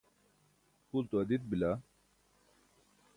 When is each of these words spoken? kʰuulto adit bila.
kʰuulto 0.87 1.15
adit 1.21 1.43
bila. 1.49 1.69